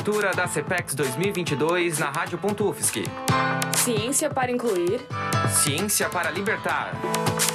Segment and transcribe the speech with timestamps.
[0.00, 3.04] Cobertura da CPEX 2022 na Rádio.UFSC.
[3.76, 4.98] Ciência para incluir.
[5.62, 6.92] Ciência para libertar.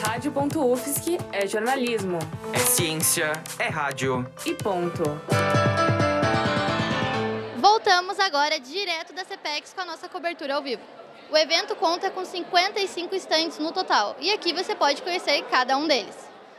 [0.05, 2.19] Rádio.UFSC é jornalismo.
[2.53, 4.31] É ciência, é rádio.
[4.45, 5.01] E ponto.
[7.57, 10.83] Voltamos agora direto da CPEX com a nossa cobertura ao vivo.
[11.31, 15.87] O evento conta com 55 estantes no total e aqui você pode conhecer cada um
[15.87, 16.15] deles.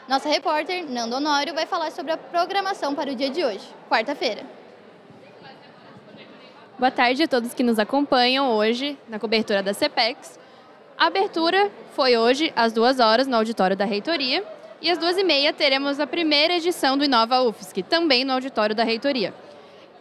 [0.09, 4.66] Nossa repórter, Nando Honório, vai falar sobre a programação para o dia de hoje, quarta-feira.
[6.79, 10.39] Boa tarde a todos que nos acompanham hoje na cobertura da CPEX.
[10.99, 14.45] A abertura foi hoje às duas horas no auditório da reitoria
[14.83, 18.77] e às duas e meia teremos a primeira edição do Inova UFSC, também no auditório
[18.77, 19.33] da reitoria.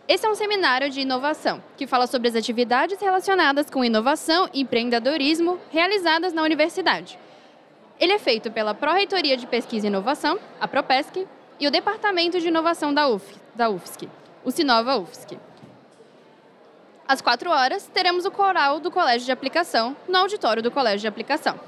[0.06, 4.60] Esse é um seminário de inovação que fala sobre as atividades relacionadas com inovação e
[4.60, 7.18] empreendedorismo realizadas na universidade.
[7.98, 11.26] Ele é feito pela Pró-Reitoria de Pesquisa e Inovação, a PROPESC,
[11.58, 14.10] e o Departamento de Inovação da, UF, da UFSC,
[14.44, 15.38] o Sinova UFSC.
[17.08, 21.08] Às quatro horas, teremos o coral do Colégio de Aplicação, no auditório do Colégio de
[21.08, 21.60] Aplicação.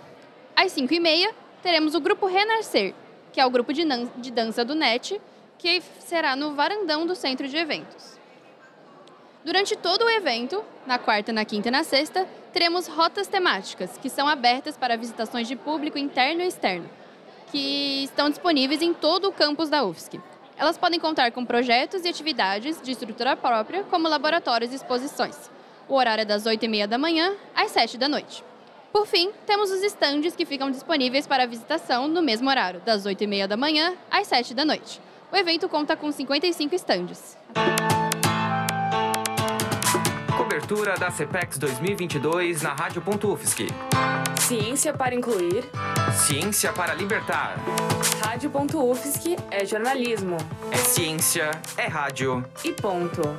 [0.56, 2.96] Às cinco e meia, teremos o Grupo Renascer,
[3.32, 3.84] que é o grupo de,
[4.16, 5.22] de dança do NET,
[5.60, 8.18] que será no varandão do Centro de Eventos.
[9.46, 14.10] Durante todo o evento, na quarta, na quinta e na sexta, teremos rotas temáticas, que
[14.10, 16.90] são abertas para visitações de público interno e externo,
[17.52, 20.20] que estão disponíveis em todo o campus da UFSC.
[20.58, 25.52] Elas podem contar com projetos e atividades de estrutura própria, como laboratórios e exposições.
[25.88, 28.44] O horário é das 8h30 da manhã às 7 da noite.
[28.92, 33.46] Por fim, temos os estandes que ficam disponíveis para visitação no mesmo horário, das 8h30
[33.46, 35.00] da manhã às 7 da noite.
[35.32, 37.38] O evento conta com 55 estandes.
[40.36, 43.68] Cobertura da CPEX 2022 na Rádio.UFSC.
[44.48, 45.66] Ciência para incluir.
[46.14, 47.58] Ciência para libertar.
[48.24, 50.38] Rádio.UFSC é jornalismo.
[50.72, 52.46] É ciência, é rádio.
[52.64, 53.38] E ponto.